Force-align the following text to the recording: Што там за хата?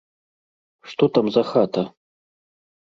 Што 0.93 1.09
там 1.19 1.31
за 1.37 1.43
хата? 1.53 1.87